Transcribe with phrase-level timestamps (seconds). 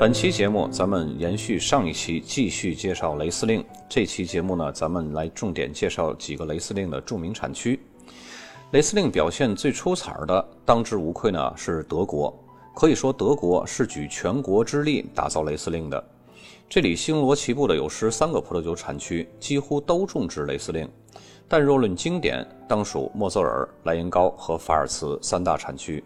[0.00, 3.62] 本期节目咱们延续上一期，继续介绍雷司令。
[3.86, 7.78] 这期节目呢，咱们来重点介绍几个雷司令的著名产区。
[8.70, 12.34] 雷司令表现最出彩的，当之无愧呢是德国。
[12.74, 16.02] 可以说，德国是举全国之力打造雷司令的。
[16.66, 20.88] 这里星罗棋布的有十三个葡萄酒产区，几乎都种植雷司令。
[21.46, 26.02] 但若论经典，当属莫泽尔、莱茵高和法尔茨三大产区。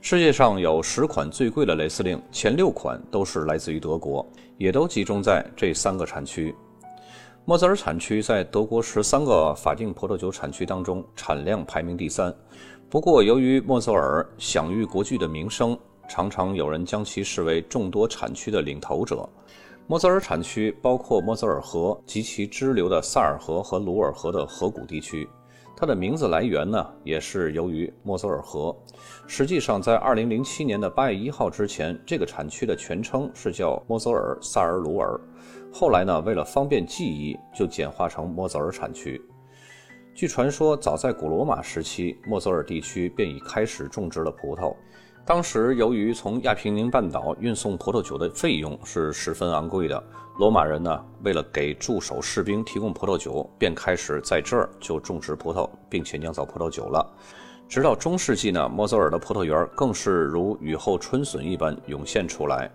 [0.00, 4.26] 世界上有十款最贵的雷司令，前六款都是来自于德国，
[4.58, 6.54] 也都集中在这三个产区。
[7.44, 12.32] 莫泽尔产区在德国十三个法定葡萄酒产区当中产量排名第三。
[12.88, 15.76] 不过，由于莫泽尔享誉国际的名声，
[16.08, 19.28] 常常有人将其视为众多产区的领头者。
[19.88, 25.28] 莫泽尔产区包括莫泽尔河及其支流的萨尔河和鲁尔河的河谷地区。
[25.76, 28.76] 它的名字来源呢，也是由于莫泽尔河。
[29.26, 35.20] 实际上，在2007年的8月1号之前，这个产区的全称是叫莫泽尔萨尔鲁尔。
[35.72, 39.20] 后来呢，为了方便记忆，就简化成莫泽尔产区。
[40.14, 44.76] 据传说，早在古罗马时期，莫泽尔地区便已开始种植了葡萄。
[45.24, 50.02] 当时，由于从亚平宁半岛运送葡萄酒的费用是十分昂贵的，
[50.36, 57.08] 罗马人呢，为了给驻守士兵提供葡萄酒，便开始在这儿就种植葡萄，并且酿造葡萄酒了。
[57.68, 62.68] 直到中世纪呢，莫泽尔的葡萄园更是如雨后春笋一般涌现出来，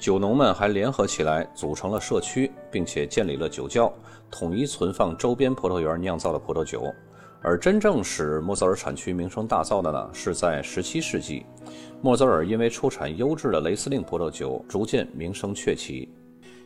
[0.00, 3.90] 酒农们还联合起来组成了社区，并且建立了酒窖，
[4.32, 6.92] 统一存放周边葡萄园酿造的葡萄酒。
[7.46, 11.44] 而真正使莫泽尔产区名声大噪的呢，是在17世纪。
[12.00, 16.08] 莫泽尔因为出产优质的雷司令葡萄酒，逐渐名声鹊起。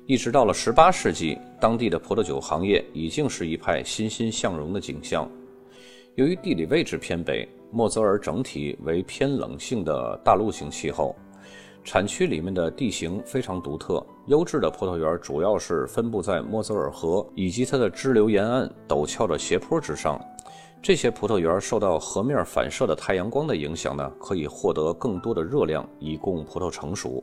[0.06, 5.28] 一直到了18世纪，当地的葡萄酒行业已经是一派欣欣向荣的景象。
[6.14, 11.16] 由于地理位置偏北，莫泽尔整体为偏冷性的大陆型气候，
[11.82, 14.00] 产区里面的地形非常独特。
[14.26, 20.24] 优质的葡萄园主要是分布在莫泽尔河以及它的支流沿岸陡峭的斜坡之上。
[20.80, 27.22] 这些葡萄园受到河面反射的太阳光的影响呢，可以获得更多的热量，以供葡萄成熟。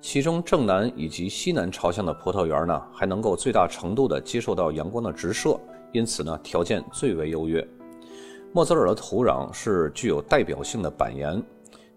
[0.00, 5.58] 其中正南以及西南朝向的葡萄园呢，还能够最大程度地接受到阳光的直射，
[5.92, 7.66] 因此呢，条件最为优越。
[8.52, 11.42] 莫泽尔的土壤是具有代表性的板岩，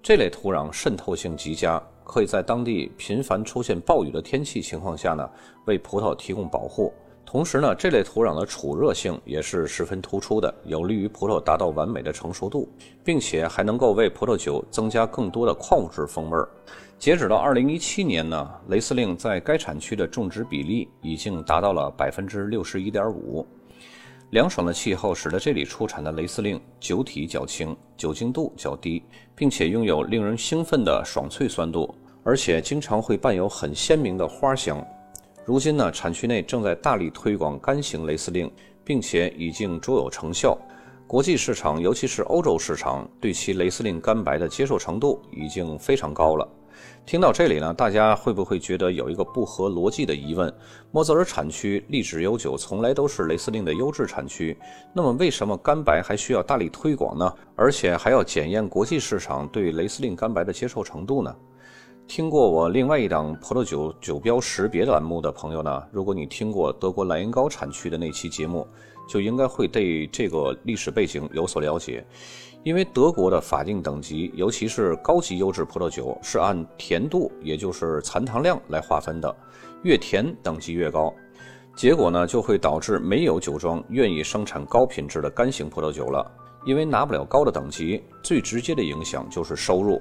[0.01, 5.29] 这类土壤渗透性极佳，可以在当地频繁出现暴雨的天气情况下呢，
[5.65, 6.93] 为葡萄提供保护。
[7.25, 12.69] 同时呢，这类土壤的储热性也是十分突出的，有利于葡萄达到完美的成熟度，
[13.03, 16.47] 并且还能够为葡萄酒增加更多的矿物质风味儿。
[16.99, 23.45] 截止到二零一七年呢，雷司令在该产区的种植比例已经达到了百分之六十一点五。
[24.29, 29.03] 凉爽的气候使得这里出产的雷司令酒体较轻，酒精度较低，
[29.35, 34.83] 并且拥有令人兴奋的爽脆酸度，而且经常会伴有很鲜明的花香。
[35.45, 38.49] 如今呢，产区内正在大力推广干型雷司令，
[38.81, 40.57] 并且已经卓有成效。
[41.05, 46.47] 国际市场，尤其是欧洲市场，对其雷司令干白的接受程度已经非常高了。
[47.05, 50.51] 听到这里呢，大家会不会觉得有一个不合逻辑的疑问？
[50.91, 54.57] 莫泽尔产区历史悠久，从来都是雷司令的优质产区，
[54.93, 57.33] 那么为什么干白还需要大力推广呢？
[57.57, 61.35] 而且还要检验国际市场对雷司令干白的接受程度呢？
[62.15, 68.67] 听过我另外一档葡萄酒酒标识别栏目的朋友呢，如果你听过德国莱茵高产区的那期节目，
[69.09, 72.05] 就应该会对这个历史背景有所了解。
[72.61, 79.35] 因为德国的法定等级，尤其是高级优质葡萄酒，是按甜度，也就是残糖量来划分的，
[79.81, 81.11] 越甜等级越高。
[81.75, 86.31] 结果呢，就会导致没有酒庄愿意生产高品质的干型葡萄酒了，
[86.63, 89.99] 因为拿不了高的等级，最直接的影响就是收入。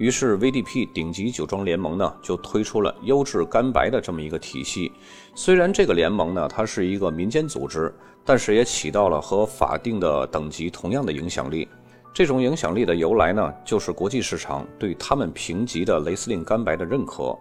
[0.00, 4.90] 于是，VDP 顶级酒庄联盟呢就推出了优质干白的这么一个体系。
[5.34, 7.94] 虽然这个联盟呢它是一个民间组织，
[8.24, 11.68] 但是也起到了和法定的等级同样的影响力。
[12.14, 17.38] 这种影响力的由来呢，就是国际市场对他们评级的雷司令干白的认可。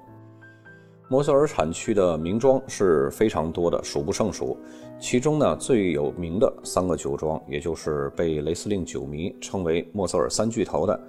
[1.08, 4.60] 摩泽尔产区的名庄是非常多的，数不胜数。
[5.00, 11.00] 其中呢最有名的三个酒庄，也就是被雷司令酒迷称为莫泽尔三巨头的。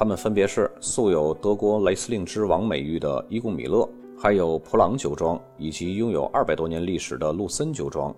[0.00, 3.86] 他们分别是素有德国雷司令之王美誉的伊贡米勒，
[4.18, 8.16] 还有普朗酒庄，以及拥有二百多年历史的路森酒庄。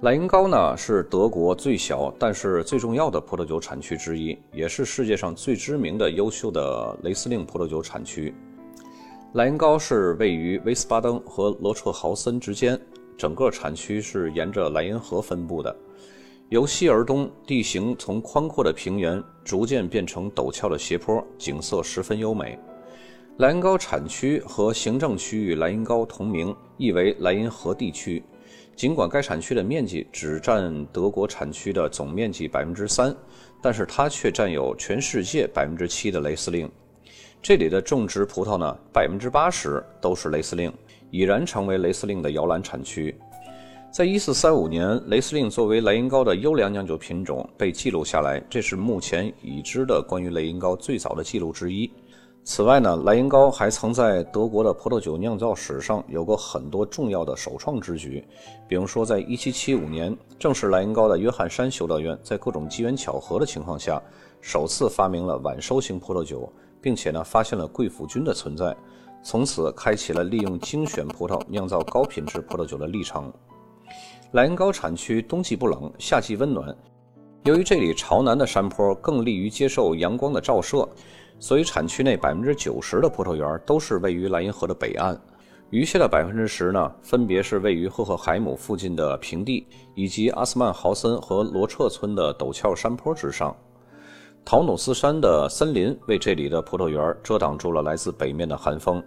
[0.00, 8.34] 莱茵高呢是德国最小但是最重要的葡萄酒产区之一，也是世界上最知名的优秀的雷司令葡萄酒产区。
[9.34, 12.76] 莱茵高是位于威斯巴登和罗彻豪森之间，
[13.16, 15.76] 整个产区是沿着莱茵河分布的。
[16.50, 22.58] 由西而东，地形从宽阔的平原逐渐变成陡峭的斜坡，景色十分优美。
[23.38, 28.22] 莱茵高产区和行政区域莱茵高同名，意为莱茵河地区。
[28.76, 33.16] 尽管该产区的面积只占德国产区的总面积百分之三，
[33.62, 36.70] 但是它却占有全世界百分之七的雷司令。
[37.40, 40.72] 这里的种植葡萄呢，百分之八十都是雷司令，
[41.10, 43.16] 已然成为雷司令的摇篮产区。
[43.94, 51.88] 在一四三五年，雷司令作为莱茵高的优良酿酒品种被记录下来，这是目前已知的关于雷茵高最早的记录之一。
[52.42, 58.26] 此外呢，莱茵高还曾在德国的葡萄酒酿造史上有过很多重要的首创之举。
[58.66, 64.02] 比如说，在一七七五年，正是莱茵高的约翰山修道院在各种机缘巧合的情况下，
[64.40, 66.52] 首次发明了晚收型葡萄酒，
[66.82, 68.76] 并且呢，发现了贵腐菌的存在，
[69.22, 73.32] 从此开启了利用精选葡萄酿造高品质葡萄酒的历程。
[74.32, 76.74] 莱茵高产区冬季不冷，夏季温暖，
[77.44, 80.88] 由于这里朝南的山坡更利于接受阳光的照射。
[81.40, 85.20] 所以，产区内百分之九十的葡萄园都是位于莱茵河的北岸，
[85.70, 93.54] 余下的百分之十呢，分别是位于赫赫海姆附近的平地，以及阿斯曼豪森和罗彻村的陡峭山坡之上。
[94.44, 99.02] 陶努斯山的森林为这里的葡萄园遮挡住了来自北面的寒风，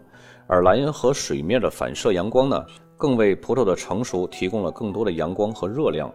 [0.48, 2.62] 而莱茵河水面的反射阳光呢，
[2.98, 6.12] 更为葡萄的成熟提供了更多的阳光和热量。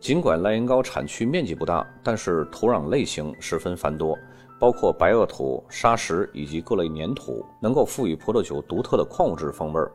[0.00, 4.18] 尽管莱茵高产区面积不大，但是土壤类型十分繁多。
[4.58, 9.90] 包括白垩土、砂石以及各类粘土，能够赋予葡萄酒独特的矿物质风味儿。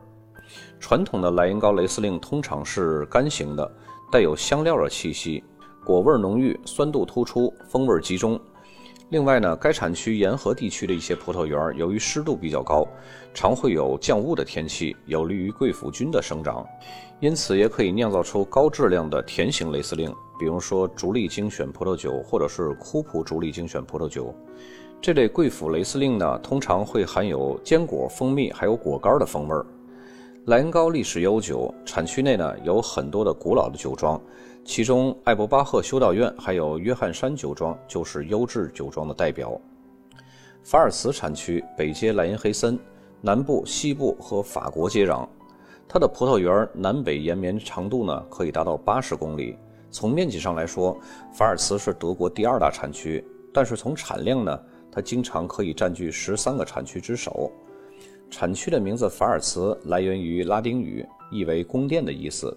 [0.78, 3.70] 传统的莱茵高雷司令通常是干型的，
[4.12, 5.42] 带有香料的气息，
[5.86, 8.38] 果味浓郁，酸度突出，风味集中。
[9.10, 12.86] 另外呢，该产区沿河地区的一些葡萄园，由于湿度比较高，
[13.32, 16.66] 常会有降雾的天气，有利于贵腐菌的生长，
[17.18, 20.14] 因此也可以酿造出高质量的甜型雷司令。
[20.38, 24.34] 比如说竹粒精选葡萄酒，或者是库普竹粒精选葡萄酒，
[25.00, 29.64] 这类贵腐雷司令呢，通常会含有坚果、蜂蜜还有果干的风味儿。
[30.44, 34.20] 莱茵高历史悠久，产区内呢有很多的古老的酒庄，
[34.68, 39.58] 其中艾伯巴赫修道院还有约翰山酒庄就是优质酒庄的代表。
[40.62, 42.78] 法尔茨产区北接莱茵黑森，
[43.22, 45.26] 南部、西部和法国接壤，
[45.88, 49.56] 它的葡萄园南北延绵长度呢可以达到八十公里。
[49.90, 50.94] 从面积上来说，
[51.32, 53.24] 法尔茨是德国第二大产区，
[53.54, 54.60] 但是从产量呢，
[54.92, 57.50] 它经常可以占据十三个产区之首。
[58.28, 62.54] 产区的名字法尔茨来源于拉丁语，意为宫殿的意思。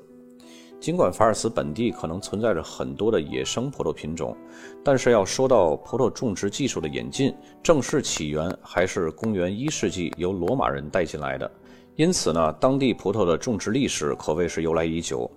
[0.81, 4.35] 尽管法尔茨本地可能存在着很多的野生葡萄品种，
[4.83, 7.31] 但是要说到葡萄种植技术的演进，
[7.61, 11.49] 正式起源还是公元一世纪由罗马人带进来的。
[11.95, 15.29] 因此呢，当地葡萄的种植历史可谓是由来已久。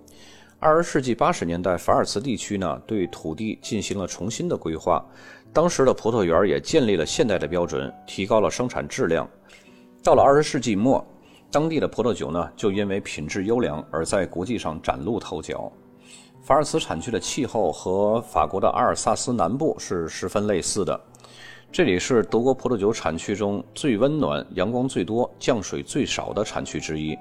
[0.57, 5.05] 二十世纪八十年代，法尔茨地区呢对土地进行了重新的规划，
[5.53, 9.29] 当时的葡萄园也建立了现代的标准，提高了生产质量。
[10.01, 11.05] 到了二十世纪末，
[11.55, 15.71] 当地的葡萄酒呢就因为品质优良而在国际上崭露头角。
[16.41, 20.99] 法尔茨产区的气候和法国的阿尔萨斯南部是十分类似的，
[21.71, 27.17] 这里是德国葡萄酒产区中最温暖、阳光最多、降水最少的产区之一。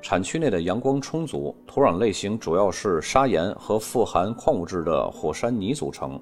[0.00, 6.20] 产区内的阳光充足，土壤类型主要是砂岩和富含矿物质的火山泥组成，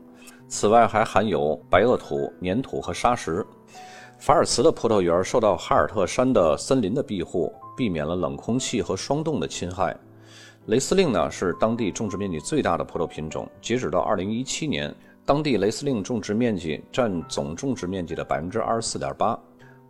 [0.49, 3.47] 此外还含有白垩土、粘土和砂石。
[4.21, 9.97] 法尔茨的葡萄园受到哈尔特山的森林的庇护，避免了冷空气和霜冻的侵害。
[10.67, 19.39] 雷司令呢是当地种植面积最大的葡萄品种，截止到2017年，当地雷司令种植面积占总种植面积的24.8%。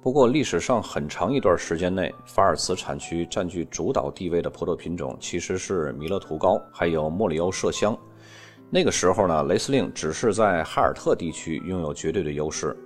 [0.00, 7.98] 不过，历史上很长一段时间内，法尔茨产区占据主导地位的葡萄品种其实是弥勒图高，还有莫里欧麝香。
[8.70, 12.76] 那个时候呢，雷司令只是在哈尔特地区拥有绝对的优势。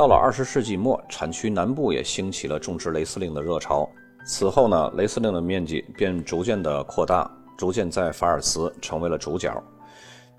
[0.00, 3.86] 到了二十世纪末，产区南部也兴起了种植雷司令的热潮。
[4.24, 9.62] 此后呢，雷司令的面积便逐渐的扩大，逐渐在法尔茨成为了主角。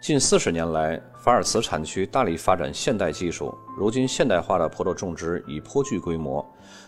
[0.01, 6.43] 近四十年来，法尔茨产区大力发展现代技术，如今现代化的葡萄种植已颇具规模。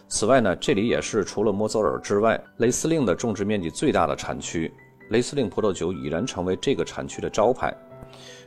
[0.07, 4.73] 此外呢，这里也是除了莫泽尔之外，雷司令的种植面积最大的产区。
[5.11, 7.71] 雷司令葡萄酒已然成为这个产区的招牌。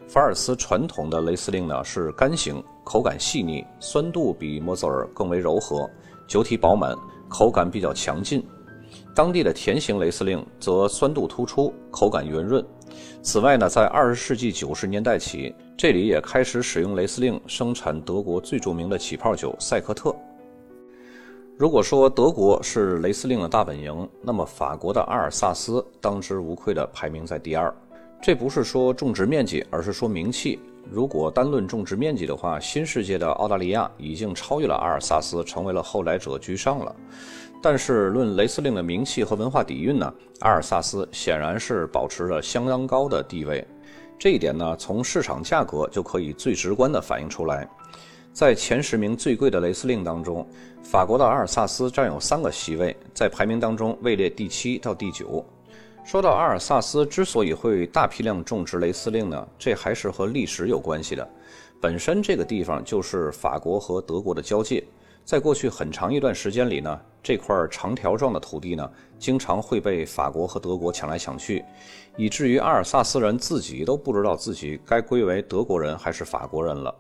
[0.09, 5.91] 法尔茨传统的雷司令呢是干型，口感细腻，酸度比莫泽尔更为柔和，
[6.29, 6.97] 酒体饱满，
[7.29, 8.47] 口感比较强劲。
[9.13, 12.65] 当地的甜型雷司令则酸度突出，口感圆润。
[13.23, 20.15] 此外呢，在二十世纪九十年代起，这里也开始使用雷司令生产德国最著名的起泡酒赛克特。
[21.57, 27.75] 如果说德国是雷司令的大本营，那么法国的阿尔萨斯当之无愧的排名在第二。
[28.21, 30.59] 这不是说种植面积，而是说名气。
[30.91, 36.95] 如果单论种植面积的话，新世界的澳大利亚已经超越了阿尔萨斯，成为了后来者居上了。
[37.63, 43.67] 但是论雷司令的名气和文化底蕴呢，阿尔萨斯显然是保持着相当高的地位。
[44.19, 47.69] 这一点呢，从市场价格就可以最直观地反映出来。
[48.33, 50.47] 在前十名最贵的雷司令当中，
[50.83, 55.45] 法国的阿尔萨斯占有三个席位，在排名当中位列第七到第九。
[56.07, 61.29] 说到阿尔萨斯之所以会大批量种植雷司令呢，这还是和历史有关系的。
[61.81, 64.87] 本身这个地方就是法国和德国的交界，
[65.25, 71.65] 在过去很长一段时间里呢，这块长条状的土地呢，经常会被法国和德国抢来抢去，
[72.17, 76.95] 以至于阿尔萨斯人自己都不知道自己该归为德国人还是法国人了。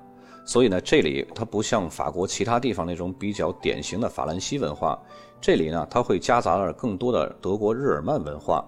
[0.45, 5.01] 所以呢，这里它不像法国其他地方那种比较典型的法兰西文化，
[5.41, 8.67] 这里呢，它会夹杂了更多的德国日耳曼文化。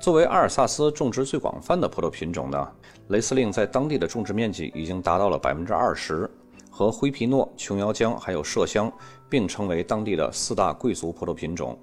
[0.00, 2.68] 作为阿尔萨斯种植最广泛的葡萄品种呢，
[3.08, 6.28] 雷司令在当地的种植面积已经达到了百分之二十，
[6.70, 8.92] 和灰皮诺、琼瑶浆还有麝香
[9.28, 11.78] 并称为当地的四大贵族葡萄品种。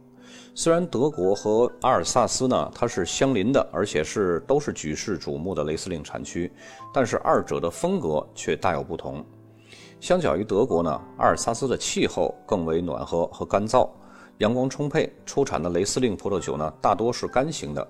[0.54, 6.52] 虽然德国和阿尔萨斯呢它是相邻的，而且是都是举世瞩目的雷司令产区，
[6.94, 9.26] 但是二者的风格却大有不同。
[10.00, 13.90] 相较于德国呢，阿尔萨斯的气候更为暖和和干燥，
[14.40, 17.88] 阳光充沛，出产的雷司令葡萄酒呢大多是干型的。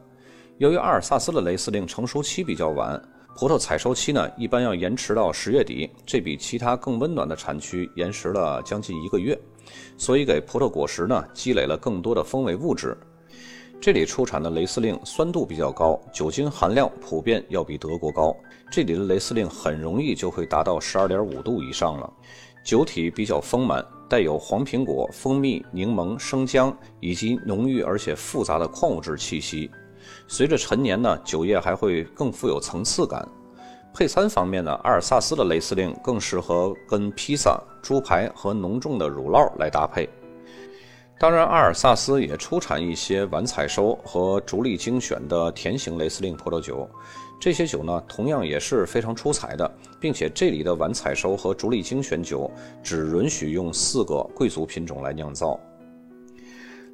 [0.57, 3.01] 由于阿尔萨斯的雷司令成熟期比较晚，
[3.35, 9.39] 葡萄采收期呢一般要延迟到十月底，这比其他更温暖的产区延迟了将近一个月，
[9.97, 12.97] 所以给葡萄果实呢积累了更多的风味物质。
[13.79, 18.35] 这里出产的雷司令酸度比较高，酒精含量普遍要比德国高。
[18.69, 22.13] 这里的雷司令很容易就会达到十二点五度以上了，
[22.63, 29.69] 酒体比较丰满，带有黄苹果、蜂蜜、柠檬、生姜以及浓郁而且复杂的矿物质气息。
[30.27, 33.27] 随着陈年呢，酒液还会更富有层次感。
[33.93, 40.09] 配餐方面呢，阿尔萨斯的雷司令更适合跟披萨、猪排和浓重的乳酪来搭配。
[41.19, 46.89] 当然，阿尔萨斯也出产一些晚采收和逐粒精选的甜型雷司令葡萄酒，
[47.41, 49.69] 这些酒呢同样也是非常出彩的，
[49.99, 52.49] 并且这里的晚采收和逐利精选酒
[52.83, 55.59] 只允许用四个贵族品种来酿造。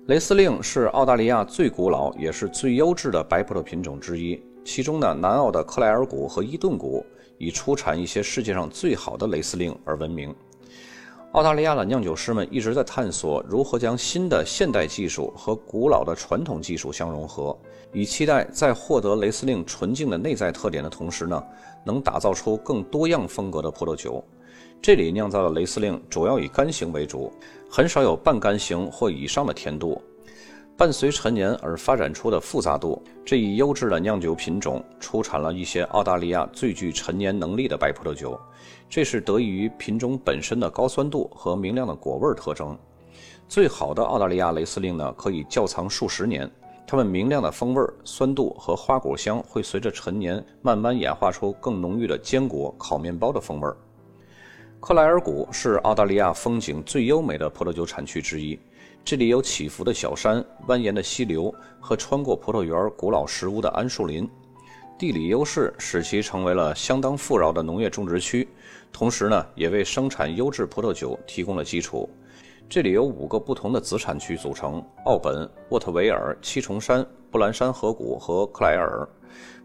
[0.05, 4.41] 雷司令是澳大利亚最古老也是最优质的白葡萄品种之一。
[4.63, 7.05] 其中呢，南澳的克莱尔谷和伊顿谷
[7.37, 10.33] 以出产一些世界上最好的雷司令而闻名。
[11.33, 17.57] 澳大利亚的酿酒师们一直在探索如何将新的现代技术和古老的传统技术相融合，
[17.93, 21.41] 以期待在获得雷司令纯净的内在特点的同时呢，
[21.83, 24.23] 能打造出更多样风格的葡萄酒。
[24.81, 27.31] 这里酿造的雷司令主要以干型为主，
[27.69, 30.01] 很少有半干型或以上的甜度。
[30.77, 38.39] 伴随陈年而发展出的复杂度，这一优质的酿酒品种出产了一些澳大利亚最具陈年能力的白葡萄酒，
[38.87, 42.77] 这是得益于品种本身的高酸度和明亮的果味特征。
[43.47, 46.47] 最好的澳大利亚雷司令呢，可以窖藏数十年，
[46.89, 53.69] 它们明亮的风味、酸度和花果香会随着陈年慢慢演化出更浓郁的坚果、烤面包的风味。
[54.79, 58.57] 克莱尔谷是澳大利亚风景最优美的葡萄酒产区之一，
[59.03, 64.25] 这里有起伏的小山、蜿蜒的溪流和穿过葡萄园古老石屋的桉树林。
[64.97, 68.47] 地理优势使其成为了相当富饶的农业种植区，
[68.93, 72.09] 同时呢，也为生产优质葡萄酒提供了基础。
[72.69, 79.07] 这里有五个不同的子产区组成：奥本、沃特维尔、七重山、布兰山河谷和克莱尔。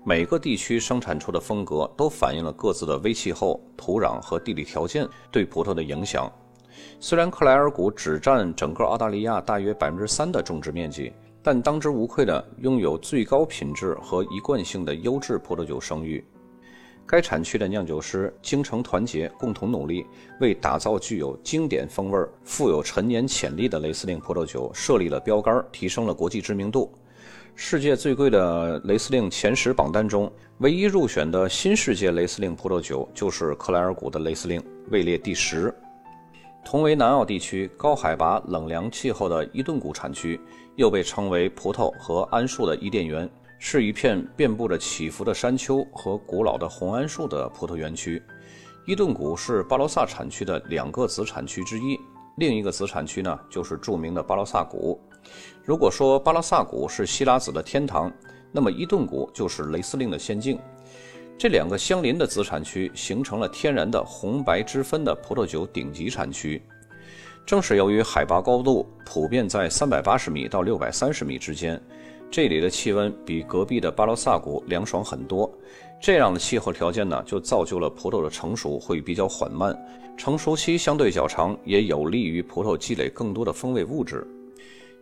[0.05, 6.31] 每个地区生产出的风格都反映了各自的微气候、土壤和地理条件对葡萄的影响。
[7.01, 16.25] 虽然克莱尔谷只占整个澳大利亚大约百分之三的种植面积，但当之无愧的拥有最高品质和一贯性的优质葡萄酒声誉。
[17.07, 20.07] 该产区的酿酒师精诚团结，共同努力，
[20.41, 26.91] 为打造具有经典风味、富有陈年潜力的雷司令葡萄酒设立了标杆，提升了国际知名度。
[27.55, 35.75] 世界最贵的雷司令前十榜单中，唯一入选的新世界雷司令葡萄酒就是克莱尔谷的雷司令，位列第十。
[36.65, 40.41] 同为南澳地区高海拔冷凉气候的伊顿谷产区，
[40.77, 43.29] 又被称为葡萄和桉树的伊甸园，
[43.65, 48.21] 是一片遍布着起伏的山丘和古老的红桉树的葡萄园区。
[48.87, 51.97] 伊顿谷是巴罗萨产区的两个子产区之一，
[52.39, 55.01] 另一个子产区呢，就是著名的巴罗萨谷。
[55.65, 58.13] 如果说巴罗萨谷是希拉子的天堂，
[58.51, 60.59] 那么伊顿谷就是雷司令的仙境。
[61.39, 66.61] 这两个相邻的子产区形成了天然的红白之分的葡萄酒顶级产区。
[67.47, 71.81] 正是由于海拔高度普遍在三百八十米到六百三十米之间，
[72.33, 75.53] 这里的气温比隔壁的巴罗萨谷凉爽很多。
[76.01, 79.79] 这样的气候条件呢，就造就了葡萄的成熟会比较缓慢，
[80.17, 84.27] 成熟期相对较长，也有利于葡萄积累更多的风味物质。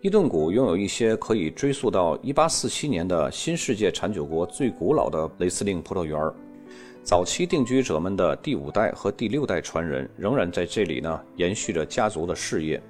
[0.01, 6.35] 伊顿谷拥有一些可以追溯到1847年的新世界产酒国最古老的雷司令葡萄园儿。
[7.05, 12.83] 早期定居者们的第五代和第六代传人仍然在这里呢，延续着家族的事业。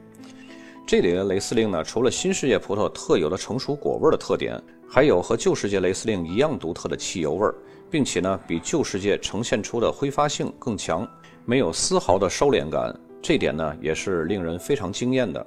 [0.90, 7.54] 这里的雷司令呢，除了新世界葡萄特有的成熟果味的特点，还有和旧世界雷司令一样独特的汽油味儿。
[7.88, 11.08] 并且呢，比旧世界呈现出的挥发性更强，
[11.44, 12.92] 没有丝毫的收敛感，
[13.22, 15.46] 这点呢也是令人非常惊艳的。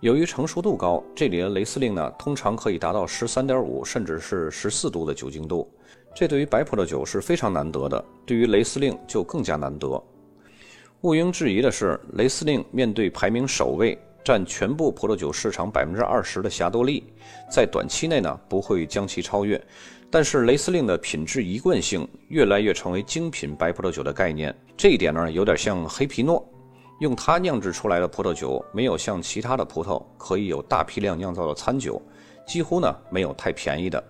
[0.00, 5.66] 由于成熟度高，这里的雷司令呢通常可以达到十三点五甚至是十四度的酒精度，
[6.14, 9.88] 这对于白葡萄酒是非常难得的，对于雷司令就更加难得。
[11.00, 17.04] 毋庸置疑的是，雷司令面对排名首位、占全部葡萄酒市场百分之二十的霞多丽，
[17.50, 19.62] 在短期内呢不会将其超越。
[20.10, 26.42] 但是雷司令的品质一贯性越来越成为精品白葡萄酒的概念，这一点呢有点像黑皮诺，
[27.00, 32.00] 用它酿制出来的葡萄酒没有像其他的葡萄可以有大批量酿造的餐酒，
[32.46, 34.02] 几乎呢没有太便宜的。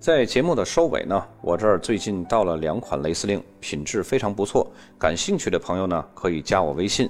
[0.00, 7.08] 在节目的收尾呢，我这儿最近到了两款雷司令，品质非常不错，感兴趣的朋友呢可以加我微信，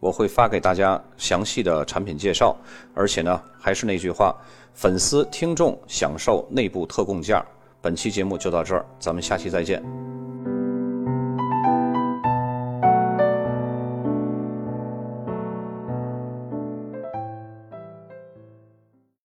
[0.00, 2.56] 我会发给大家详细的产品介绍，
[2.94, 4.34] 而且呢还是那句话。
[4.74, 7.44] 粉丝听众享受内部特供价，
[7.80, 10.07] 本期节目就到这儿，咱们下期再见。